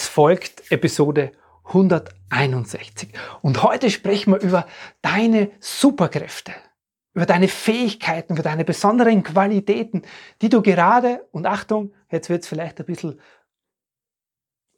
Es 0.00 0.08
folgt 0.08 0.72
Episode 0.72 1.32
161. 1.64 3.10
Und 3.42 3.62
heute 3.62 3.90
sprechen 3.90 4.32
wir 4.32 4.40
über 4.40 4.66
deine 5.02 5.50
Superkräfte, 5.60 6.52
über 7.12 7.26
deine 7.26 7.48
Fähigkeiten, 7.48 8.32
über 8.32 8.42
deine 8.42 8.64
besonderen 8.64 9.22
Qualitäten, 9.22 10.00
die 10.40 10.48
du 10.48 10.62
gerade, 10.62 11.28
und 11.32 11.44
Achtung, 11.44 11.92
jetzt 12.10 12.30
wird 12.30 12.44
es 12.44 12.48
vielleicht 12.48 12.80
ein 12.80 12.86
bisschen 12.86 13.20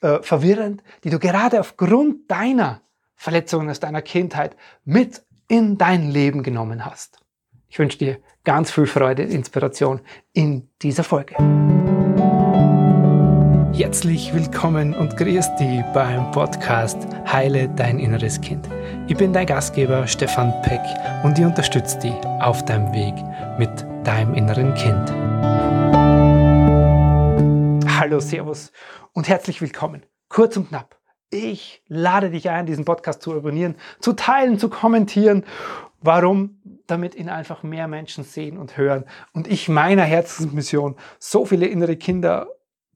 äh, 0.01 0.21
verwirrend, 0.23 0.83
die 1.05 1.11
du 1.11 1.21
gerade 1.21 1.61
aufgrund 1.61 2.29
deiner 2.29 2.81
Verletzungen 3.15 3.71
aus 3.71 3.79
deiner 3.79 4.03
Kindheit 4.03 4.57
mit 4.85 5.25
in 5.47 5.79
dein 5.79 6.11
Leben 6.11 6.43
genommen 6.43 6.85
hast. 6.85 7.21
Ich 7.69 7.79
wünsche 7.79 7.99
dir 7.99 8.19
ganz 8.43 8.73
viel 8.73 8.87
Freude 8.87 9.23
und 9.23 9.31
Inspiration 9.31 10.01
in 10.33 10.69
dieser 10.83 11.05
Folge. 11.05 11.37
Herzlich 13.75 14.35
willkommen 14.35 14.93
und 14.95 15.17
grüß 15.17 15.57
dich 15.57 15.83
beim 15.95 16.31
Podcast 16.31 16.99
Heile 17.25 17.71
dein 17.71 17.99
inneres 17.99 18.39
Kind. 18.39 18.69
Ich 19.09 19.17
bin 19.17 19.33
dein 19.33 19.47
Gastgeber 19.47 20.07
Stefan 20.07 20.53
Peck 20.61 20.83
und 21.25 21.39
ich 21.39 21.45
unterstütze 21.47 21.99
dich 21.99 22.13
auf 22.41 22.63
deinem 22.67 22.93
Weg 22.93 23.15
mit 23.59 23.71
deinem 24.07 24.35
inneren 24.35 24.75
Kind. 24.75 25.11
Hallo, 27.99 28.21
Servus 28.21 28.73
und 29.15 29.27
herzlich 29.29 29.63
willkommen. 29.63 30.05
Kurz 30.29 30.59
und 30.59 30.69
knapp. 30.69 30.99
Ich 31.31 31.83
lade 31.89 32.29
dich 32.29 32.51
ein, 32.51 32.67
diesen 32.67 32.85
Podcast 32.85 33.23
zu 33.23 33.33
abonnieren, 33.33 33.77
zu 34.01 34.13
teilen, 34.13 34.59
zu 34.59 34.69
kommentieren. 34.69 35.47
Warum? 36.03 36.61
Damit 36.87 37.15
ihn 37.15 37.31
einfach 37.31 37.63
mehr 37.63 37.89
Menschen 37.89 38.23
sehen 38.23 38.59
und 38.59 38.77
hören 38.77 39.07
und 39.33 39.49
ich 39.49 39.71
meiner 39.71 40.03
Herzensmission 40.03 40.97
so 41.19 41.47
viele 41.47 41.67
innere 41.67 41.97
Kinder 41.97 42.49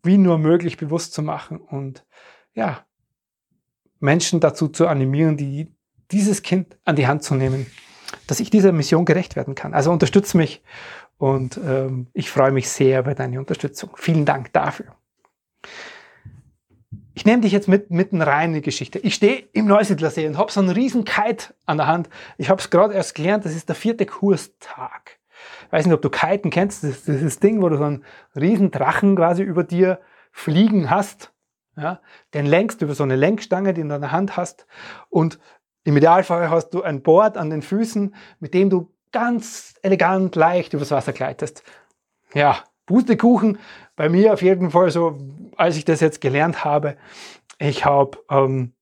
wie 0.02 0.18
nur 0.18 0.38
möglich 0.38 0.77
bewusst 0.77 1.12
zu 1.12 1.23
machen 1.23 1.59
und 1.59 2.05
ja, 2.55 2.84
Menschen 3.98 4.41
dazu 4.41 4.69
zu 4.69 4.86
animieren, 4.86 5.36
die 5.36 5.74
dieses 6.11 6.42
Kind 6.42 6.77
an 6.84 6.97
die 6.97 7.06
Hand 7.06 7.22
zu 7.22 7.34
nehmen, 7.34 7.66
dass 8.27 8.41
ich 8.41 8.50
dieser 8.50 8.72
Mission 8.72 9.05
gerecht 9.05 9.36
werden 9.36 9.55
kann. 9.55 9.74
Also 9.74 9.91
unterstütze 9.91 10.36
mich 10.36 10.62
und 11.19 11.58
ähm, 11.58 12.08
ich 12.12 12.30
freue 12.30 12.52
mich 12.52 12.69
sehr 12.69 13.00
über 13.00 13.14
deine 13.14 13.39
Unterstützung. 13.39 13.91
Vielen 13.97 14.24
Dank 14.24 14.52
dafür. 14.52 14.94
Ich 17.14 17.24
nehme 17.24 17.41
dich 17.41 17.52
jetzt 17.52 17.67
mit 17.67 17.91
mitten 17.91 18.20
rein 18.20 18.50
in 18.50 18.56
die 18.56 18.61
Geschichte. 18.61 18.98
Ich 18.98 19.14
stehe 19.14 19.48
im 19.52 19.67
Neusiedlersee 19.67 20.27
und 20.27 20.36
habe 20.36 20.52
so 20.52 20.61
einen 20.61 20.69
riesen 20.69 21.05
Kite 21.05 21.55
an 21.64 21.78
der 21.78 21.86
Hand. 21.86 22.11
Ich 22.36 22.50
habe 22.50 22.61
es 22.61 22.69
gerade 22.69 22.92
erst 22.92 23.14
gelernt, 23.14 23.47
das 23.47 23.55
ist 23.55 23.69
der 23.69 23.77
vierte 23.77 24.05
Kurstag. 24.05 25.19
Weiß 25.70 25.86
nicht, 25.86 25.95
ob 25.95 26.03
du 26.03 26.11
Kiten 26.11 26.50
kennst. 26.50 26.84
Das 26.84 26.91
ist 26.91 27.09
dieses 27.09 27.39
Ding, 27.41 27.62
wo 27.62 27.69
du 27.69 27.77
so 27.77 27.84
einen 27.84 28.05
riesen 28.34 28.70
Drachen 28.70 29.17
quasi 29.17 29.42
über 29.42 29.64
dir 29.64 30.00
fliegen 30.33 30.91
hast. 30.91 31.33
Ja, 31.77 32.00
den 32.33 32.47
lenkst 32.47 32.81
über 32.81 32.95
so 32.95 33.03
eine 33.03 33.17
Lenkstange, 33.17 33.75
die 33.75 33.83
du 33.83 33.95
in 33.95 34.00
der 34.00 34.12
Hand 34.12 34.36
hast. 34.36 34.67
Und 35.11 35.39
im 35.84 35.97
Idealfall 35.97 36.50
hast 36.50 36.70
du 36.70 36.83
ein 36.83 37.03
Board 37.03 37.36
an 37.36 37.50
den 37.50 37.62
Füßen, 37.62 38.14
mit 38.41 38.55
dem 38.55 38.70
du 38.70 38.92
ganz 39.12 39.75
elegant 39.83 40.34
leicht 40.36 40.73
übers 40.73 40.91
Wasser 40.91 41.12
gleitest. 41.12 41.62
Ja, 42.34 42.58
Pustekuchen, 42.86 43.58
bei 43.95 44.08
mir 44.08 44.33
auf 44.33 44.42
jeden 44.42 44.70
Fall 44.70 44.91
so, 44.91 45.19
als 45.56 45.77
ich 45.77 45.84
das 45.84 46.01
jetzt 46.01 46.20
gelernt 46.20 46.64
habe, 46.64 46.97
ich 47.58 47.84
habe 47.84 48.19
ähm, 48.30 48.73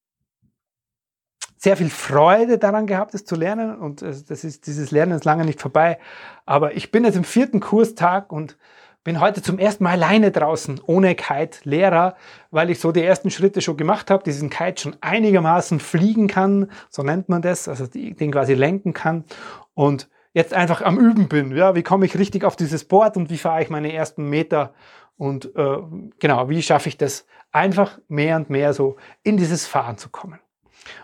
sehr 1.65 1.77
viel 1.79 1.91
Freude 1.91 2.59
daran 2.59 2.87
gehabt, 2.87 3.15
es 3.15 3.25
zu 3.25 3.37
lernen 3.37 3.79
und 3.79 4.03
das 4.03 4.45
ist, 4.45 4.67
dieses 4.67 4.91
Lernen 4.91 5.13
ist 5.13 5.25
lange 5.25 5.45
nicht 5.47 5.61
vorbei. 5.61 5.99
Aber 6.45 6.77
ich 6.77 6.91
bin 6.91 7.05
jetzt 7.05 7.17
im 7.17 7.25
vierten 7.25 7.61
Kurstag 7.61 8.31
und 8.31 8.59
bin 9.03 9.19
heute 9.19 9.41
zum 9.41 9.59
ersten 9.59 9.85
Mal 9.85 9.93
alleine 9.93 10.31
draußen, 10.31 10.81
ohne 10.87 11.15
Kite-Lehrer, 11.15 12.17
weil 12.51 12.69
ich 12.69 12.81
so 12.81 12.93
die 12.93 13.03
ersten 13.03 13.31
Schritte 13.31 13.63
schon 13.63 13.79
gemacht 13.79 14.11
habe, 14.11 14.23
diesen 14.25 14.51
Kite 14.51 14.83
schon 14.83 14.97
einigermaßen 15.01 15.81
fliegen 15.81 16.29
kann, 16.29 16.71
so 16.91 17.03
nennt 17.03 17.31
man 17.31 17.41
das, 17.41 17.67
also 17.67 17.87
den 17.87 18.31
quasi 18.31 18.55
lenken 18.55 18.93
kann. 18.93 19.25
Und 19.73 20.09
jetzt 20.35 20.53
einfach 20.53 20.83
am 20.83 20.99
Üben 20.99 21.29
bin. 21.29 21.57
Ja, 21.57 21.75
wie 21.75 21.83
komme 21.83 22.05
ich 22.05 22.19
richtig 22.19 22.45
auf 22.45 22.57
dieses 22.57 22.85
Board 22.85 23.17
und 23.17 23.31
wie 23.31 23.39
fahre 23.39 23.63
ich 23.63 23.71
meine 23.71 23.93
ersten 23.93 24.29
Meter 24.29 24.75
und 25.17 25.47
äh, 25.57 25.79
genau, 26.19 26.49
wie 26.51 26.63
schaffe 26.63 26.91
ich 26.91 26.99
das 26.99 27.27
einfach 27.53 27.99
mehr 28.09 28.37
und 28.37 28.51
mehr 28.51 28.75
so 28.75 28.97
in 29.23 29.37
dieses 29.39 29.67
Fahren 29.67 29.97
zu 29.97 30.11
kommen. 30.11 30.41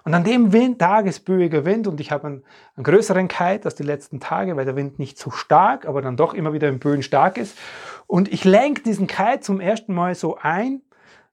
Und 0.04 0.14
an 0.14 0.24
dem 0.24 0.52
Wind, 0.52 0.78
Tag 0.78 1.06
ist 1.06 1.24
böiger 1.24 1.64
Wind 1.64 1.86
und 1.86 2.00
ich 2.00 2.10
habe 2.12 2.26
einen, 2.26 2.44
einen, 2.76 2.84
größeren 2.84 3.28
Kite 3.28 3.64
als 3.64 3.74
die 3.74 3.82
letzten 3.82 4.20
Tage, 4.20 4.56
weil 4.56 4.64
der 4.64 4.76
Wind 4.76 4.98
nicht 4.98 5.18
so 5.18 5.30
stark, 5.30 5.86
aber 5.86 6.02
dann 6.02 6.16
doch 6.16 6.34
immer 6.34 6.52
wieder 6.52 6.68
im 6.68 6.78
Böen 6.78 7.02
stark 7.02 7.38
ist. 7.38 7.56
Und 8.06 8.32
ich 8.32 8.44
lenke 8.44 8.82
diesen 8.82 9.06
Kite 9.06 9.41
zum 9.41 9.60
ersten 9.60 9.94
Mal 9.94 10.14
so 10.14 10.38
ein, 10.41 10.82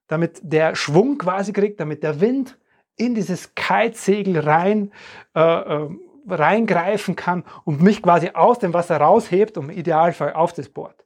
damit 0.06 0.40
der 0.42 0.74
Schwung 0.74 1.18
quasi 1.18 1.52
kriegt, 1.52 1.80
damit 1.80 2.02
der 2.02 2.20
Wind 2.20 2.58
in 2.96 3.14
dieses 3.14 3.54
Kitesegel 3.54 4.38
rein 4.40 4.92
äh, 5.34 5.40
äh, 5.40 5.88
reingreifen 6.28 7.16
kann 7.16 7.44
und 7.64 7.82
mich 7.82 8.02
quasi 8.02 8.30
aus 8.34 8.58
dem 8.58 8.74
Wasser 8.74 8.98
raushebt 8.98 9.56
und 9.56 9.70
im 9.70 9.76
Idealfall 9.76 10.34
auf 10.34 10.52
das 10.52 10.68
Board. 10.68 11.04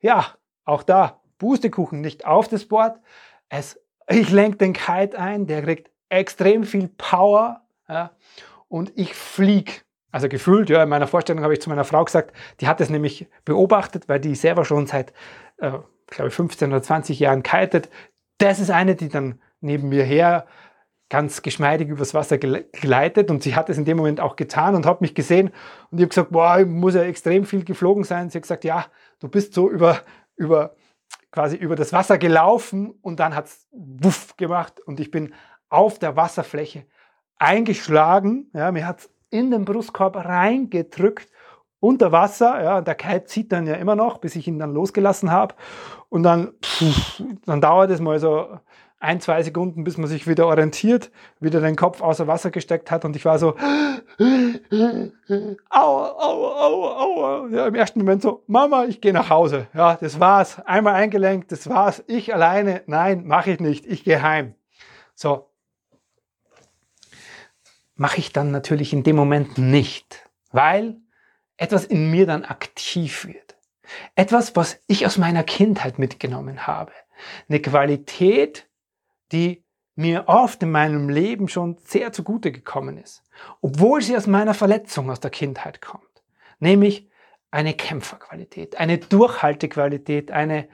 Ja, 0.00 0.34
auch 0.64 0.82
da, 0.82 1.20
Pustekuchen 1.38 2.00
nicht 2.00 2.26
auf 2.26 2.48
das 2.48 2.64
Board. 2.64 3.00
Es, 3.48 3.80
ich 4.08 4.30
lenke 4.30 4.58
den 4.58 4.72
Kite 4.72 5.18
ein, 5.18 5.46
der 5.46 5.62
kriegt 5.62 5.90
extrem 6.08 6.64
viel 6.64 6.88
Power 6.88 7.62
ja, 7.88 8.10
und 8.68 8.92
ich 8.96 9.14
fliege. 9.14 9.72
Also 10.10 10.28
gefühlt, 10.28 10.70
ja, 10.70 10.82
in 10.82 10.88
meiner 10.88 11.06
Vorstellung 11.06 11.42
habe 11.42 11.52
ich 11.52 11.60
zu 11.60 11.68
meiner 11.68 11.84
Frau 11.84 12.04
gesagt, 12.04 12.34
die 12.60 12.68
hat 12.68 12.80
es 12.80 12.88
nämlich 12.88 13.28
beobachtet, 13.44 14.08
weil 14.08 14.20
die 14.20 14.34
selber 14.34 14.64
schon 14.64 14.86
seit, 14.86 15.12
äh, 15.58 15.72
glaube 16.06 16.28
ich, 16.28 16.34
15 16.34 16.70
oder 16.70 16.82
20 16.82 17.18
Jahren 17.20 17.42
kitet. 17.42 17.90
Das 18.38 18.58
ist 18.58 18.70
eine, 18.70 18.94
die 18.94 19.08
dann 19.08 19.40
neben 19.60 19.88
mir 19.90 20.04
her 20.04 20.46
ganz 21.10 21.42
geschmeidig 21.42 21.88
übers 21.88 22.14
Wasser 22.14 22.36
gleitet 22.38 23.30
und 23.30 23.42
sie 23.42 23.54
hat 23.54 23.70
es 23.70 23.78
in 23.78 23.84
dem 23.84 23.96
Moment 23.96 24.20
auch 24.20 24.36
getan 24.36 24.74
und 24.74 24.84
hat 24.84 25.00
mich 25.00 25.14
gesehen 25.14 25.48
und 25.90 25.98
ich 25.98 26.02
habe 26.02 26.08
gesagt, 26.08 26.30
boah, 26.30 26.58
ich 26.60 26.66
muss 26.66 26.94
ja 26.94 27.02
extrem 27.02 27.44
viel 27.44 27.64
geflogen 27.64 28.04
sein. 28.04 28.28
Sie 28.28 28.36
hat 28.36 28.42
gesagt, 28.42 28.64
ja, 28.64 28.86
du 29.18 29.28
bist 29.28 29.54
so 29.54 29.70
über, 29.70 30.00
über 30.36 30.74
quasi 31.30 31.56
über 31.56 31.76
das 31.76 31.92
Wasser 31.92 32.18
gelaufen 32.18 32.90
und 33.00 33.20
dann 33.20 33.34
hat 33.34 33.46
es 33.46 33.68
wuff 33.72 34.36
gemacht 34.36 34.80
und 34.80 35.00
ich 35.00 35.10
bin 35.10 35.32
auf 35.68 35.98
der 35.98 36.16
Wasserfläche 36.16 36.84
eingeschlagen. 37.38 38.50
Ja, 38.52 38.72
mir 38.72 38.86
hat 38.86 39.00
es 39.00 39.10
in 39.30 39.50
den 39.50 39.64
Brustkorb 39.64 40.16
reingedrückt 40.16 41.28
unter 41.80 42.12
Wasser. 42.12 42.62
Ja, 42.62 42.80
der 42.80 42.94
Kite 42.94 43.24
zieht 43.24 43.52
dann 43.52 43.66
ja 43.66 43.74
immer 43.74 43.94
noch, 43.96 44.18
bis 44.18 44.36
ich 44.36 44.48
ihn 44.48 44.58
dann 44.58 44.72
losgelassen 44.72 45.30
habe. 45.30 45.54
Und 46.08 46.22
dann, 46.22 46.52
pff, 46.64 47.22
dann 47.44 47.60
dauert 47.60 47.90
es 47.90 48.00
mal 48.00 48.18
so 48.18 48.58
ein, 49.00 49.20
zwei 49.20 49.42
Sekunden, 49.42 49.84
bis 49.84 49.96
man 49.96 50.08
sich 50.08 50.26
wieder 50.26 50.46
orientiert, 50.46 51.12
wieder 51.38 51.60
den 51.60 51.76
Kopf 51.76 52.00
außer 52.00 52.26
Wasser 52.26 52.50
gesteckt 52.50 52.90
hat 52.90 53.04
und 53.04 53.14
ich 53.14 53.24
war 53.24 53.38
so, 53.38 53.54
au, 55.70 56.02
au, 56.02 56.46
au, 56.48 56.84
au, 56.96 57.46
ja, 57.46 57.68
im 57.68 57.76
ersten 57.76 58.00
Moment 58.00 58.22
so, 58.22 58.42
Mama, 58.48 58.86
ich 58.86 59.00
gehe 59.00 59.12
nach 59.12 59.30
Hause. 59.30 59.68
Ja, 59.72 59.96
das 60.00 60.18
war's. 60.18 60.58
Einmal 60.66 60.94
eingelenkt, 60.94 61.52
das 61.52 61.68
war's. 61.68 62.02
Ich 62.08 62.34
alleine, 62.34 62.82
nein, 62.86 63.24
mache 63.24 63.52
ich 63.52 63.60
nicht. 63.60 63.86
Ich 63.86 64.02
gehe 64.02 64.20
heim. 64.20 64.54
So. 65.14 65.48
Mache 67.98 68.18
ich 68.20 68.32
dann 68.32 68.50
natürlich 68.50 68.92
in 68.92 69.02
dem 69.02 69.16
Moment 69.16 69.58
nicht, 69.58 70.30
weil 70.52 70.96
etwas 71.56 71.84
in 71.84 72.10
mir 72.10 72.26
dann 72.26 72.44
aktiv 72.44 73.26
wird. 73.26 73.58
Etwas, 74.14 74.56
was 74.56 74.80
ich 74.86 75.04
aus 75.04 75.18
meiner 75.18 75.42
Kindheit 75.42 75.98
mitgenommen 75.98 76.66
habe. 76.66 76.92
Eine 77.48 77.60
Qualität, 77.60 78.68
die 79.32 79.64
mir 79.96 80.28
oft 80.28 80.62
in 80.62 80.70
meinem 80.70 81.08
Leben 81.08 81.48
schon 81.48 81.76
sehr 81.78 82.12
zugute 82.12 82.52
gekommen 82.52 82.98
ist, 82.98 83.24
obwohl 83.60 84.00
sie 84.00 84.16
aus 84.16 84.28
meiner 84.28 84.54
Verletzung 84.54 85.10
aus 85.10 85.18
der 85.18 85.32
Kindheit 85.32 85.82
kommt, 85.82 86.22
nämlich 86.60 87.10
eine 87.50 87.74
Kämpferqualität, 87.74 88.76
eine 88.76 88.98
Durchhaltequalität, 88.98 90.30
eine 90.30 90.68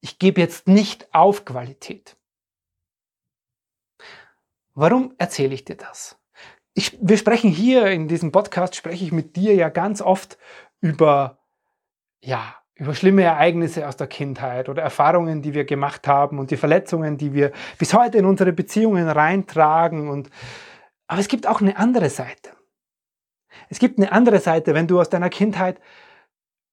ich 0.00 0.18
gebe 0.18 0.40
jetzt 0.40 0.66
nicht 0.66 1.14
auf 1.14 1.44
Qualität. 1.44 2.16
Warum 4.74 5.14
erzähle 5.18 5.54
ich 5.54 5.64
dir 5.64 5.76
das? 5.76 6.18
Ich, 6.74 6.98
wir 7.00 7.18
sprechen 7.18 7.50
hier 7.50 7.86
in 7.86 8.08
diesem 8.08 8.32
Podcast, 8.32 8.76
spreche 8.76 9.04
ich 9.04 9.12
mit 9.12 9.36
dir 9.36 9.54
ja 9.54 9.68
ganz 9.68 10.00
oft 10.00 10.38
über 10.80 11.38
ja, 12.22 12.54
über 12.74 12.94
schlimme 12.94 13.22
Ereignisse 13.22 13.86
aus 13.86 13.96
der 13.96 14.06
Kindheit 14.06 14.68
oder 14.68 14.82
Erfahrungen, 14.82 15.42
die 15.42 15.54
wir 15.54 15.64
gemacht 15.64 16.08
haben 16.08 16.38
und 16.38 16.50
die 16.50 16.56
Verletzungen, 16.56 17.18
die 17.18 17.34
wir 17.34 17.52
bis 17.78 17.94
heute 17.94 18.18
in 18.18 18.24
unsere 18.24 18.52
Beziehungen 18.52 19.08
reintragen. 19.08 20.08
Und, 20.08 20.30
aber 21.06 21.20
es 21.20 21.28
gibt 21.28 21.46
auch 21.46 21.60
eine 21.60 21.76
andere 21.76 22.10
Seite. 22.10 22.50
Es 23.68 23.78
gibt 23.78 23.98
eine 23.98 24.12
andere 24.12 24.40
Seite, 24.40 24.74
wenn 24.74 24.86
du 24.86 25.00
aus 25.00 25.10
deiner 25.10 25.28
Kindheit 25.28 25.80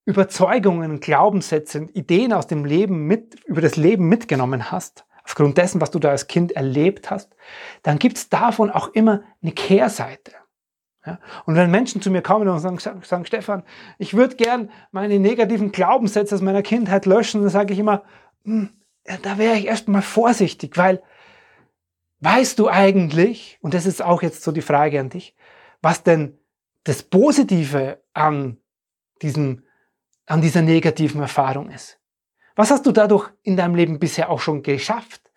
Überzeugungen, 0.06 1.00
Glaubenssätze, 1.00 1.88
Ideen 1.92 2.32
aus 2.32 2.46
dem 2.46 2.64
Leben 2.64 3.06
mit, 3.06 3.44
über 3.44 3.60
das 3.60 3.76
Leben 3.76 4.08
mitgenommen 4.08 4.70
hast, 4.72 5.04
aufgrund 5.30 5.58
dessen, 5.58 5.80
was 5.80 5.92
du 5.92 6.00
da 6.00 6.10
als 6.10 6.26
Kind 6.26 6.50
erlebt 6.52 7.08
hast, 7.08 7.36
dann 7.84 8.00
gibt 8.00 8.16
es 8.16 8.28
davon 8.28 8.68
auch 8.68 8.88
immer 8.94 9.22
eine 9.40 9.52
Kehrseite. 9.52 10.32
Ja? 11.06 11.20
Und 11.46 11.54
wenn 11.54 11.70
Menschen 11.70 12.02
zu 12.02 12.10
mir 12.10 12.20
kommen 12.20 12.48
und 12.48 12.58
sagen, 12.58 12.78
sagen 12.78 13.24
Stefan, 13.24 13.62
ich 13.98 14.14
würde 14.14 14.34
gern 14.34 14.70
meine 14.90 15.20
negativen 15.20 15.70
Glaubenssätze 15.70 16.34
aus 16.34 16.40
meiner 16.40 16.62
Kindheit 16.62 17.06
löschen, 17.06 17.42
dann 17.42 17.50
sage 17.50 17.72
ich 17.72 17.78
immer, 17.78 18.02
hm, 18.42 18.70
ja, 19.06 19.18
da 19.22 19.38
wäre 19.38 19.54
ich 19.54 19.68
erstmal 19.68 20.02
vorsichtig, 20.02 20.76
weil 20.76 21.00
weißt 22.18 22.58
du 22.58 22.68
eigentlich, 22.68 23.56
und 23.62 23.72
das 23.72 23.86
ist 23.86 24.02
auch 24.02 24.22
jetzt 24.22 24.42
so 24.42 24.50
die 24.50 24.62
Frage 24.62 24.98
an 24.98 25.10
dich, 25.10 25.36
was 25.80 26.02
denn 26.02 26.38
das 26.82 27.04
Positive 27.04 28.02
an 28.14 28.58
diesem, 29.22 29.62
an 30.26 30.40
dieser 30.40 30.62
negativen 30.62 31.20
Erfahrung 31.20 31.70
ist? 31.70 31.99
Was 32.60 32.70
hast 32.70 32.84
du 32.84 32.92
dadurch 32.92 33.32
in 33.42 33.56
deinem 33.56 33.74
Leben 33.74 33.98
bisher 33.98 34.28
auch 34.28 34.40
schon 34.40 34.62
geschafft, 34.62 35.30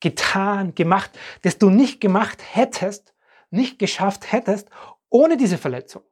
getan, 0.00 0.74
gemacht, 0.74 1.16
das 1.42 1.56
du 1.56 1.70
nicht 1.70 2.00
gemacht 2.00 2.42
hättest, 2.56 3.14
nicht 3.50 3.78
geschafft 3.78 4.32
hättest, 4.32 4.68
ohne 5.08 5.36
diese 5.36 5.56
Verletzung? 5.56 6.02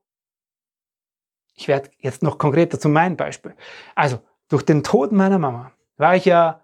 Ich 1.55 1.67
werde 1.67 1.91
jetzt 1.99 2.23
noch 2.23 2.39
konkreter 2.39 2.79
zu 2.79 2.89
meinem 2.89 3.17
Beispiel. 3.17 3.57
Also, 3.97 4.21
durch 4.47 4.63
den 4.63 4.85
Tod 4.85 5.11
meiner 5.11 5.41
Mama 5.41 5.73
war 5.97 6.15
ich 6.15 6.27
ja 6.27 6.63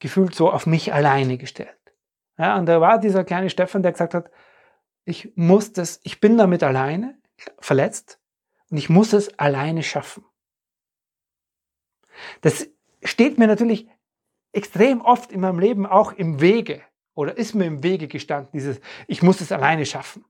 gefühlt 0.00 0.34
so 0.34 0.50
auf 0.50 0.66
mich 0.66 0.92
alleine 0.92 1.38
gestellt. 1.38 1.94
Ja, 2.36 2.58
und 2.58 2.66
da 2.66 2.78
war 2.82 2.98
dieser 2.98 3.24
kleine 3.24 3.48
Stefan, 3.48 3.82
der 3.82 3.92
gesagt 3.92 4.12
hat, 4.12 4.30
ich 5.06 5.32
muss 5.34 5.72
das, 5.72 5.98
ich 6.02 6.20
bin 6.20 6.36
damit 6.36 6.62
alleine, 6.62 7.18
verletzt, 7.58 8.20
und 8.68 8.76
ich 8.76 8.90
muss 8.90 9.14
es 9.14 9.38
alleine 9.38 9.82
schaffen. 9.82 10.26
Das 12.42 12.68
steht 13.02 13.38
mir 13.38 13.46
natürlich 13.46 13.88
extrem 14.52 15.00
oft 15.00 15.32
in 15.32 15.40
meinem 15.40 15.58
Leben 15.58 15.86
auch 15.86 16.12
im 16.12 16.40
Wege 16.40 16.82
oder 17.14 17.36
ist 17.36 17.54
mir 17.54 17.64
im 17.64 17.82
Wege 17.82 18.08
gestanden, 18.08 18.50
dieses, 18.52 18.80
ich 19.06 19.22
muss 19.22 19.40
es 19.40 19.52
alleine 19.52 19.84
schaffen. 19.86 20.24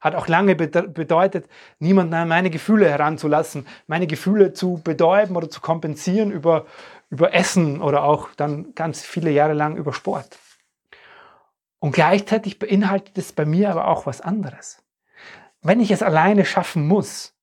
Hat 0.00 0.14
auch 0.14 0.28
lange 0.28 0.54
bedeutet, 0.54 1.48
niemanden 1.80 2.14
an 2.14 2.28
meine 2.28 2.50
Gefühle 2.50 2.88
heranzulassen, 2.88 3.66
meine 3.88 4.06
Gefühle 4.06 4.52
zu 4.52 4.80
betäuben 4.84 5.34
oder 5.34 5.50
zu 5.50 5.60
kompensieren 5.60 6.30
über, 6.30 6.66
über 7.10 7.34
Essen 7.34 7.80
oder 7.82 8.04
auch 8.04 8.28
dann 8.36 8.74
ganz 8.74 9.02
viele 9.02 9.30
Jahre 9.30 9.54
lang 9.54 9.76
über 9.76 9.92
Sport. 9.92 10.38
Und 11.80 11.92
gleichzeitig 11.92 12.58
beinhaltet 12.58 13.18
es 13.18 13.32
bei 13.32 13.44
mir 13.44 13.70
aber 13.70 13.88
auch 13.88 14.06
was 14.06 14.20
anderes. 14.20 14.84
Wenn 15.62 15.80
ich 15.80 15.90
es 15.90 16.02
alleine 16.02 16.44
schaffen 16.44 16.86
muss, 16.86 17.37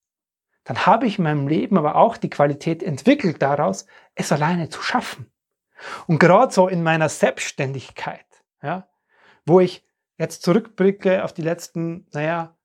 dann 0.66 0.86
habe 0.86 1.06
ich 1.06 1.18
in 1.18 1.24
meinem 1.24 1.48
Leben 1.48 1.78
aber 1.78 1.96
auch 1.96 2.18
die 2.18 2.30
Qualität 2.30 2.84
entwickelt 2.84 3.42
daraus, 3.42 3.86
es 4.16 4.32
alleine 4.32 4.70
zu 4.70 4.82
schaffen. 4.82 5.32
Und 6.08 6.20
gerade 6.20 6.52
so 6.52 6.68
in 6.68 6.84
meiner 6.84 7.08
Selbstständigkeit, 7.08 8.26
ja, 8.62 8.88
wo 9.46 9.60
ich 9.60 9.86
jetzt 10.18 10.42
zurückblicke 10.42 11.24
auf 11.24 11.34
die 11.34 11.44
letzten, 11.44 12.08
naja, 12.14 12.56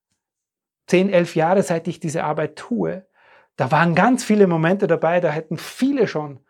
10, 0.86 1.10
11 1.10 1.36
Jahre, 1.36 1.62
seit 1.62 1.86
ich 1.88 2.00
diese 2.00 2.24
Arbeit 2.24 2.56
tue, 2.56 3.06
da 3.56 3.70
waren 3.70 3.94
ganz 3.94 4.24
viele 4.24 4.46
Momente 4.46 4.86
dabei, 4.86 5.20
da 5.20 5.30
hätten 5.30 5.58
viele 5.58 6.08
schon 6.08 6.40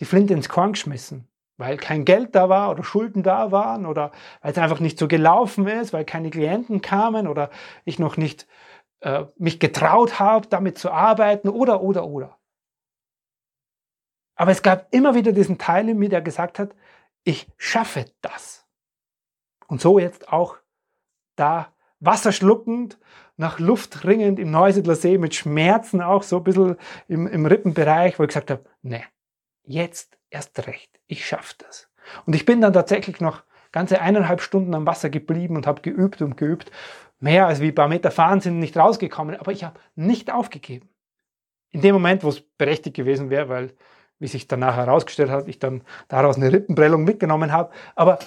die 0.00 0.06
Flinte 0.06 0.32
ins 0.32 0.48
Korn 0.48 0.72
geschmissen, 0.72 1.28
weil 1.58 1.76
kein 1.76 2.04
Geld 2.06 2.34
da 2.34 2.48
war 2.48 2.70
oder 2.70 2.82
Schulden 2.82 3.22
da 3.22 3.52
waren 3.52 3.84
oder 3.84 4.12
weil 4.40 4.52
es 4.52 4.58
einfach 4.58 4.80
nicht 4.80 4.98
so 4.98 5.08
gelaufen 5.08 5.66
ist, 5.66 5.92
weil 5.92 6.04
keine 6.04 6.30
Klienten 6.30 6.80
kamen 6.80 7.28
oder 7.28 7.50
ich 7.84 7.98
noch 7.98 8.16
nicht 8.16 8.46
äh, 9.06 9.26
mich 9.36 9.60
getraut 9.60 10.18
habe, 10.18 10.48
damit 10.48 10.78
zu 10.78 10.90
arbeiten 10.90 11.48
oder, 11.48 11.80
oder, 11.80 12.08
oder. 12.08 12.36
Aber 14.34 14.50
es 14.50 14.62
gab 14.62 14.92
immer 14.92 15.14
wieder 15.14 15.30
diesen 15.30 15.58
Teil 15.58 15.88
in 15.88 15.96
mir, 15.96 16.08
der 16.08 16.22
gesagt 16.22 16.58
hat, 16.58 16.74
ich 17.22 17.46
schaffe 17.56 18.06
das. 18.20 18.66
Und 19.68 19.80
so 19.80 20.00
jetzt 20.00 20.32
auch 20.32 20.56
da 21.36 21.72
wasserschluckend, 22.00 22.98
nach 23.36 23.60
Luft 23.60 24.04
ringend 24.04 24.40
im 24.40 24.50
Neusiedler 24.50 24.96
See 24.96 25.18
mit 25.18 25.36
Schmerzen 25.36 26.00
auch 26.00 26.24
so 26.24 26.38
ein 26.38 26.44
bisschen 26.44 26.76
im, 27.06 27.28
im 27.28 27.46
Rippenbereich, 27.46 28.18
wo 28.18 28.24
ich 28.24 28.30
gesagt 28.30 28.50
habe, 28.50 28.64
ne, 28.82 29.04
jetzt 29.62 30.18
erst 30.30 30.66
recht, 30.66 30.98
ich 31.06 31.24
schaffe 31.24 31.54
das. 31.58 31.88
Und 32.24 32.34
ich 32.34 32.44
bin 32.44 32.60
dann 32.60 32.72
tatsächlich 32.72 33.20
noch 33.20 33.44
ganze 33.76 34.00
eineinhalb 34.00 34.40
Stunden 34.40 34.74
am 34.74 34.86
Wasser 34.86 35.10
geblieben 35.10 35.54
und 35.54 35.66
habe 35.66 35.82
geübt 35.82 36.22
und 36.22 36.38
geübt 36.38 36.70
mehr 37.20 37.46
als 37.46 37.60
wie 37.60 37.68
ein 37.68 37.74
paar 37.74 37.88
Meter 37.88 38.10
fahren 38.10 38.40
sind 38.40 38.58
nicht 38.58 38.74
rausgekommen, 38.74 39.36
aber 39.36 39.52
ich 39.52 39.64
habe 39.64 39.78
nicht 39.96 40.32
aufgegeben. 40.32 40.88
In 41.72 41.82
dem 41.82 41.92
Moment, 41.92 42.24
wo 42.24 42.30
es 42.30 42.40
berechtigt 42.40 42.96
gewesen 42.96 43.28
wäre, 43.28 43.50
weil, 43.50 43.74
wie 44.18 44.28
sich 44.28 44.48
danach 44.48 44.76
herausgestellt 44.76 45.28
hat, 45.28 45.46
ich 45.46 45.58
dann 45.58 45.82
daraus 46.08 46.36
eine 46.36 46.50
Rippenprellung 46.50 47.04
mitgenommen 47.04 47.52
habe. 47.52 47.70
Aber 47.96 48.18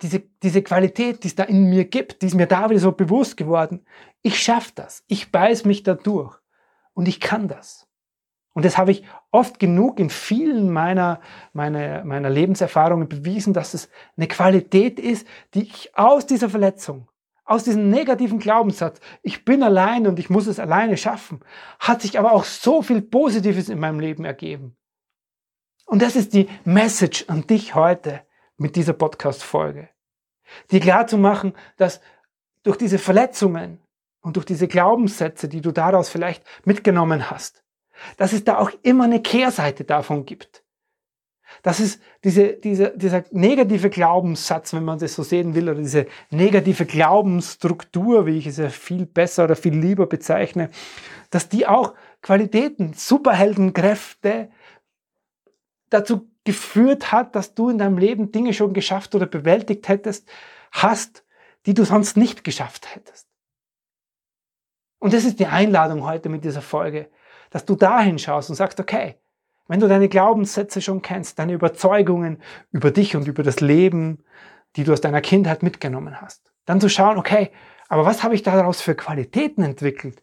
diese, 0.00 0.20
diese 0.42 0.62
Qualität, 0.62 1.22
die 1.22 1.28
es 1.28 1.34
da 1.34 1.42
in 1.42 1.68
mir 1.68 1.84
gibt, 1.84 2.22
die 2.22 2.26
ist 2.26 2.34
mir 2.34 2.46
da 2.46 2.70
wieder 2.70 2.80
so 2.80 2.92
bewusst 2.92 3.36
geworden. 3.36 3.84
Ich 4.22 4.42
schaffe 4.42 4.72
das. 4.74 5.04
Ich 5.06 5.30
beiß 5.32 5.66
mich 5.66 5.82
da 5.82 5.92
durch. 5.92 6.34
Und 6.94 7.08
ich 7.08 7.20
kann 7.20 7.46
das. 7.46 7.86
Und 8.56 8.64
das 8.64 8.78
habe 8.78 8.90
ich 8.90 9.04
oft 9.32 9.58
genug 9.58 10.00
in 10.00 10.08
vielen 10.08 10.72
meiner, 10.72 11.20
meiner, 11.52 12.02
meiner 12.06 12.30
Lebenserfahrungen 12.30 13.06
bewiesen, 13.06 13.52
dass 13.52 13.74
es 13.74 13.90
eine 14.16 14.28
Qualität 14.28 14.98
ist, 14.98 15.28
die 15.52 15.64
ich 15.64 15.90
aus 15.94 16.24
dieser 16.24 16.48
Verletzung, 16.48 17.06
aus 17.44 17.64
diesem 17.64 17.90
negativen 17.90 18.38
Glaubenssatz, 18.38 18.98
ich 19.22 19.44
bin 19.44 19.62
allein 19.62 20.06
und 20.06 20.18
ich 20.18 20.30
muss 20.30 20.46
es 20.46 20.58
alleine 20.58 20.96
schaffen, 20.96 21.40
hat 21.78 22.00
sich 22.00 22.18
aber 22.18 22.32
auch 22.32 22.44
so 22.44 22.80
viel 22.80 23.02
Positives 23.02 23.68
in 23.68 23.78
meinem 23.78 24.00
Leben 24.00 24.24
ergeben. 24.24 24.74
Und 25.84 26.00
das 26.00 26.16
ist 26.16 26.32
die 26.32 26.48
Message 26.64 27.26
an 27.28 27.46
dich 27.46 27.74
heute 27.74 28.22
mit 28.56 28.74
dieser 28.74 28.94
Podcast-Folge. 28.94 29.90
Dir 30.70 30.80
klar 30.80 31.06
zu 31.06 31.18
machen, 31.18 31.52
dass 31.76 32.00
durch 32.62 32.78
diese 32.78 32.98
Verletzungen 32.98 33.82
und 34.22 34.36
durch 34.36 34.46
diese 34.46 34.66
Glaubenssätze, 34.66 35.46
die 35.46 35.60
du 35.60 35.72
daraus 35.72 36.08
vielleicht 36.08 36.42
mitgenommen 36.64 37.30
hast, 37.30 37.65
dass 38.16 38.32
es 38.32 38.44
da 38.44 38.58
auch 38.58 38.70
immer 38.82 39.04
eine 39.04 39.22
Kehrseite 39.22 39.84
davon 39.84 40.24
gibt. 40.26 40.62
Das 41.62 41.80
ist 41.80 42.00
diese, 42.24 42.54
diese, 42.54 42.96
dieser 42.96 43.24
negative 43.30 43.88
Glaubenssatz, 43.88 44.72
wenn 44.72 44.84
man 44.84 44.98
das 44.98 45.14
so 45.14 45.22
sehen 45.22 45.54
will, 45.54 45.68
oder 45.68 45.80
diese 45.80 46.06
negative 46.30 46.86
Glaubensstruktur, 46.86 48.26
wie 48.26 48.38
ich 48.38 48.46
es 48.46 48.56
ja 48.56 48.68
viel 48.68 49.06
besser 49.06 49.44
oder 49.44 49.56
viel 49.56 49.76
lieber 49.76 50.06
bezeichne, 50.06 50.70
dass 51.30 51.48
die 51.48 51.66
auch 51.66 51.94
Qualitäten, 52.22 52.92
Superheldenkräfte 52.94 54.50
dazu 55.90 56.28
geführt 56.44 57.12
hat, 57.12 57.34
dass 57.34 57.54
du 57.54 57.68
in 57.70 57.78
deinem 57.78 57.98
Leben 57.98 58.32
Dinge 58.32 58.52
schon 58.52 58.72
geschafft 58.72 59.14
oder 59.14 59.26
bewältigt 59.26 59.88
hättest, 59.88 60.28
hast, 60.72 61.24
die 61.66 61.74
du 61.74 61.84
sonst 61.84 62.16
nicht 62.16 62.44
geschafft 62.44 62.94
hättest. 62.94 63.28
Und 64.98 65.12
das 65.12 65.24
ist 65.24 65.40
die 65.40 65.46
Einladung 65.46 66.04
heute 66.04 66.28
mit 66.28 66.44
dieser 66.44 66.62
Folge, 66.62 67.10
dass 67.50 67.64
du 67.64 67.74
dahin 67.74 68.18
schaust 68.18 68.50
und 68.50 68.56
sagst, 68.56 68.80
okay, 68.80 69.16
wenn 69.68 69.80
du 69.80 69.88
deine 69.88 70.08
Glaubenssätze 70.08 70.80
schon 70.80 71.02
kennst, 71.02 71.38
deine 71.38 71.52
Überzeugungen 71.52 72.40
über 72.70 72.90
dich 72.90 73.16
und 73.16 73.26
über 73.26 73.42
das 73.42 73.60
Leben, 73.60 74.24
die 74.76 74.84
du 74.84 74.92
aus 74.92 75.00
deiner 75.00 75.20
Kindheit 75.20 75.62
mitgenommen 75.62 76.20
hast, 76.20 76.52
dann 76.64 76.80
zu 76.80 76.88
schauen, 76.88 77.18
okay, 77.18 77.50
aber 77.88 78.04
was 78.04 78.22
habe 78.22 78.34
ich 78.34 78.42
daraus 78.42 78.80
für 78.80 78.94
Qualitäten 78.94 79.62
entwickelt? 79.62 80.22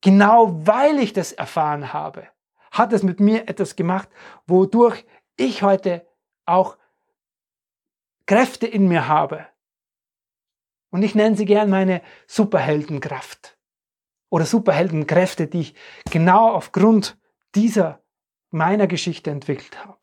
Genau 0.00 0.66
weil 0.66 0.98
ich 0.98 1.12
das 1.12 1.32
erfahren 1.32 1.92
habe, 1.92 2.28
hat 2.70 2.92
es 2.92 3.02
mit 3.02 3.20
mir 3.20 3.48
etwas 3.48 3.76
gemacht, 3.76 4.08
wodurch 4.46 5.04
ich 5.36 5.62
heute 5.62 6.06
auch 6.44 6.76
Kräfte 8.26 8.66
in 8.66 8.88
mir 8.88 9.08
habe. 9.08 9.46
Und 10.90 11.02
ich 11.02 11.14
nenne 11.14 11.36
sie 11.36 11.44
gern 11.44 11.70
meine 11.70 12.02
Superheldenkraft 12.26 13.55
oder 14.36 14.44
Superheldenkräfte, 14.44 15.46
die 15.46 15.60
ich 15.60 15.74
genau 16.10 16.50
aufgrund 16.50 17.16
dieser 17.54 18.02
meiner 18.50 18.86
Geschichte 18.86 19.30
entwickelt 19.30 19.82
habe, 19.82 19.96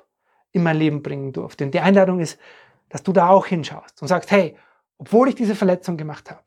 in 0.52 0.64
mein 0.64 0.76
Leben 0.76 1.04
bringen 1.04 1.34
durfte. 1.34 1.66
Und 1.66 1.76
die 1.76 1.82
Einladung 1.82 2.20
ist, 2.20 2.40
dass 2.90 3.04
du 3.04 3.14
da 3.14 3.30
auch 3.30 3.46
hinschaust 3.46 4.02
und 4.02 4.08
sagst, 4.08 4.32
hey, 4.32 4.58
obwohl 4.98 5.30
ich 5.30 5.36
diese 5.36 5.54
Verletzung 5.54 5.98
gemacht 5.98 6.32
habe. 6.32 6.42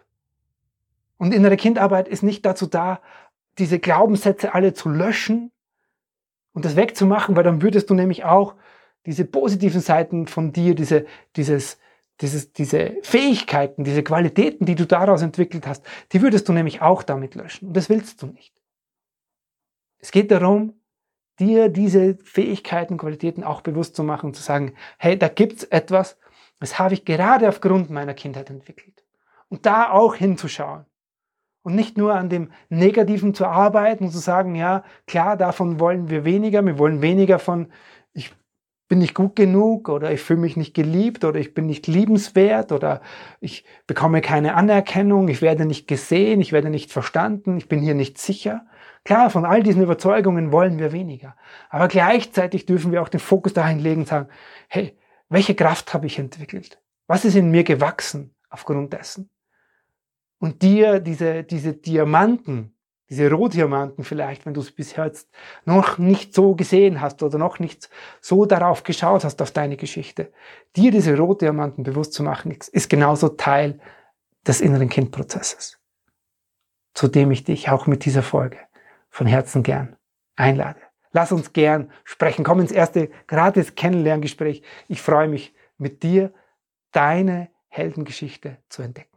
Und 1.16 1.32
innere 1.32 1.56
Kindarbeit 1.56 2.08
ist 2.08 2.24
nicht 2.24 2.44
dazu 2.44 2.66
da, 2.66 3.00
diese 3.56 3.78
Glaubenssätze 3.78 4.52
alle 4.52 4.74
zu 4.74 4.88
löschen 4.88 5.52
und 6.54 6.64
das 6.64 6.74
wegzumachen, 6.74 7.36
weil 7.36 7.44
dann 7.44 7.62
würdest 7.62 7.88
du 7.88 7.94
nämlich 7.94 8.24
auch 8.24 8.56
diese 9.06 9.24
positiven 9.24 9.80
Seiten 9.80 10.26
von 10.26 10.52
dir, 10.52 10.74
diese, 10.74 11.06
dieses, 11.36 11.78
dieses, 12.20 12.52
diese 12.52 12.96
Fähigkeiten, 13.02 13.84
diese 13.84 14.02
Qualitäten, 14.02 14.64
die 14.64 14.74
du 14.74 14.86
daraus 14.86 15.22
entwickelt 15.22 15.66
hast, 15.66 15.84
die 16.12 16.22
würdest 16.22 16.48
du 16.48 16.52
nämlich 16.52 16.82
auch 16.82 17.02
damit 17.02 17.34
löschen. 17.34 17.68
Und 17.68 17.76
das 17.76 17.88
willst 17.88 18.22
du 18.22 18.26
nicht. 18.26 18.54
Es 19.98 20.10
geht 20.10 20.30
darum, 20.30 20.74
dir 21.38 21.68
diese 21.68 22.16
Fähigkeiten, 22.22 22.96
Qualitäten 22.96 23.44
auch 23.44 23.60
bewusst 23.60 23.96
zu 23.96 24.02
machen, 24.02 24.34
zu 24.34 24.42
sagen, 24.42 24.74
hey, 24.98 25.18
da 25.18 25.28
gibt's 25.28 25.64
etwas, 25.64 26.18
das 26.60 26.78
habe 26.78 26.94
ich 26.94 27.04
gerade 27.04 27.48
aufgrund 27.48 27.90
meiner 27.90 28.14
Kindheit 28.14 28.48
entwickelt. 28.48 29.04
Und 29.48 29.66
da 29.66 29.90
auch 29.90 30.14
hinzuschauen. 30.14 30.86
Und 31.62 31.74
nicht 31.74 31.98
nur 31.98 32.14
an 32.14 32.30
dem 32.30 32.52
Negativen 32.68 33.34
zu 33.34 33.46
arbeiten 33.46 34.04
und 34.04 34.10
zu 34.12 34.18
sagen, 34.18 34.54
ja, 34.54 34.84
klar, 35.06 35.36
davon 35.36 35.80
wollen 35.80 36.08
wir 36.08 36.24
weniger, 36.24 36.64
wir 36.64 36.78
wollen 36.78 37.02
weniger 37.02 37.38
von, 37.38 37.72
bin 38.88 38.98
nicht 38.98 39.14
gut 39.14 39.34
genug 39.34 39.88
oder 39.88 40.12
ich 40.12 40.20
fühle 40.20 40.40
mich 40.40 40.56
nicht 40.56 40.74
geliebt 40.74 41.24
oder 41.24 41.40
ich 41.40 41.54
bin 41.54 41.66
nicht 41.66 41.86
liebenswert 41.86 42.70
oder 42.70 43.00
ich 43.40 43.64
bekomme 43.86 44.20
keine 44.20 44.54
Anerkennung, 44.54 45.28
ich 45.28 45.42
werde 45.42 45.66
nicht 45.66 45.88
gesehen, 45.88 46.40
ich 46.40 46.52
werde 46.52 46.70
nicht 46.70 46.92
verstanden, 46.92 47.56
ich 47.56 47.68
bin 47.68 47.80
hier 47.80 47.94
nicht 47.94 48.18
sicher. 48.18 48.66
Klar, 49.04 49.30
von 49.30 49.44
all 49.44 49.62
diesen 49.62 49.82
Überzeugungen 49.82 50.52
wollen 50.52 50.78
wir 50.78 50.92
weniger. 50.92 51.36
Aber 51.68 51.88
gleichzeitig 51.88 52.66
dürfen 52.66 52.92
wir 52.92 53.02
auch 53.02 53.08
den 53.08 53.20
Fokus 53.20 53.52
dahin 53.52 53.78
legen 53.78 54.02
und 54.02 54.08
sagen, 54.08 54.28
hey, 54.68 54.96
welche 55.28 55.54
Kraft 55.54 55.92
habe 55.94 56.06
ich 56.06 56.18
entwickelt? 56.18 56.80
Was 57.06 57.24
ist 57.24 57.36
in 57.36 57.50
mir 57.50 57.64
gewachsen 57.64 58.34
aufgrund 58.50 58.92
dessen? 58.92 59.30
Und 60.38 60.62
dir 60.62 61.00
diese, 61.00 61.44
diese 61.44 61.72
Diamanten, 61.72 62.75
diese 63.08 63.30
Rohdiamanten 63.30 64.04
vielleicht, 64.04 64.46
wenn 64.46 64.54
du 64.54 64.60
es 64.60 64.72
bisher 64.72 65.06
jetzt 65.06 65.28
noch 65.64 65.98
nicht 65.98 66.34
so 66.34 66.54
gesehen 66.54 67.00
hast 67.00 67.22
oder 67.22 67.38
noch 67.38 67.58
nicht 67.58 67.88
so 68.20 68.46
darauf 68.46 68.82
geschaut 68.82 69.24
hast 69.24 69.40
auf 69.40 69.52
deine 69.52 69.76
Geschichte, 69.76 70.32
dir 70.74 70.90
diese 70.90 71.16
Rohdiamanten 71.16 71.84
bewusst 71.84 72.14
zu 72.14 72.22
machen, 72.22 72.56
ist 72.72 72.90
genauso 72.90 73.28
Teil 73.28 73.78
des 74.46 74.60
inneren 74.60 74.88
Kindprozesses, 74.88 75.78
zu 76.94 77.08
dem 77.08 77.30
ich 77.30 77.44
dich 77.44 77.70
auch 77.70 77.86
mit 77.86 78.04
dieser 78.04 78.22
Folge 78.22 78.58
von 79.08 79.26
Herzen 79.26 79.62
gern 79.62 79.96
einlade. 80.34 80.80
Lass 81.12 81.32
uns 81.32 81.52
gern 81.52 81.90
sprechen. 82.04 82.44
Komm 82.44 82.60
ins 82.60 82.72
erste 82.72 83.08
gratis 83.26 83.74
Kennenlerngespräch. 83.74 84.62
Ich 84.88 85.00
freue 85.00 85.28
mich 85.28 85.54
mit 85.78 86.02
dir, 86.02 86.34
deine 86.92 87.48
Heldengeschichte 87.68 88.58
zu 88.68 88.82
entdecken. 88.82 89.16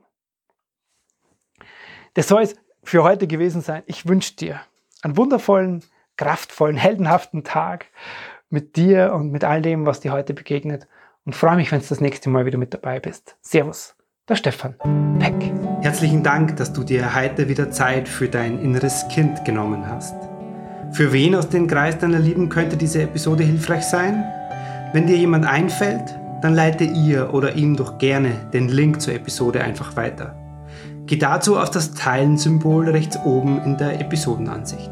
Das 2.13 2.27
soll 2.27 2.43
es 2.43 2.55
für 2.83 3.03
heute 3.03 3.27
gewesen 3.27 3.61
sein. 3.61 3.83
Ich 3.85 4.07
wünsche 4.07 4.35
dir 4.35 4.61
einen 5.01 5.17
wundervollen, 5.17 5.83
kraftvollen, 6.17 6.77
heldenhaften 6.77 7.43
Tag 7.43 7.85
mit 8.49 8.75
dir 8.75 9.13
und 9.13 9.31
mit 9.31 9.43
all 9.43 9.61
dem, 9.61 9.85
was 9.85 9.99
dir 9.99 10.11
heute 10.11 10.33
begegnet. 10.33 10.87
Und 11.25 11.35
freue 11.35 11.57
mich, 11.57 11.71
wenn 11.71 11.81
du 11.81 11.87
das 11.87 12.01
nächste 12.01 12.29
Mal 12.29 12.45
wieder 12.45 12.57
mit 12.57 12.73
dabei 12.73 12.99
bist. 12.99 13.35
Servus, 13.41 13.95
der 14.27 14.35
Stefan 14.35 14.75
Peck. 15.19 15.35
Herzlichen 15.81 16.23
Dank, 16.23 16.57
dass 16.57 16.73
du 16.73 16.83
dir 16.83 17.15
heute 17.15 17.47
wieder 17.47 17.71
Zeit 17.71 18.07
für 18.07 18.27
dein 18.27 18.59
inneres 18.61 19.07
Kind 19.09 19.45
genommen 19.45 19.87
hast. 19.87 20.15
Für 20.91 21.13
wen 21.13 21.35
aus 21.35 21.49
dem 21.49 21.67
Kreis 21.67 21.97
deiner 21.99 22.19
Lieben 22.19 22.49
könnte 22.49 22.75
diese 22.75 23.03
Episode 23.03 23.43
hilfreich 23.43 23.83
sein? 23.83 24.23
Wenn 24.91 25.05
dir 25.05 25.17
jemand 25.17 25.45
einfällt, 25.45 26.15
dann 26.41 26.55
leite 26.55 26.83
ihr 26.83 27.33
oder 27.33 27.53
ihm 27.53 27.75
doch 27.75 27.97
gerne 27.99 28.31
den 28.53 28.69
Link 28.69 29.01
zur 29.01 29.13
Episode 29.13 29.61
einfach 29.61 29.95
weiter. 29.95 30.35
Geh 31.09 31.17
dazu 31.17 31.57
auf 31.57 31.71
das 31.71 31.95
Teilen-Symbol 31.95 32.87
rechts 32.87 33.17
oben 33.25 33.59
in 33.63 33.77
der 33.77 33.99
Episodenansicht. 33.99 34.91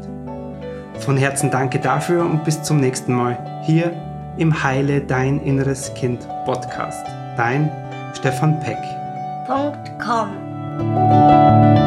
Von 0.98 1.16
Herzen 1.16 1.52
danke 1.52 1.78
dafür 1.78 2.24
und 2.24 2.42
bis 2.42 2.60
zum 2.64 2.80
nächsten 2.80 3.12
Mal 3.12 3.62
hier 3.62 3.92
im 4.36 4.64
Heile 4.64 5.00
Dein 5.00 5.40
Inneres 5.40 5.94
Kind 5.94 6.26
Podcast. 6.44 7.06
Dein 7.36 7.70
Stefan 8.14 8.58
Peck. 8.58 8.78
.com 10.04 11.77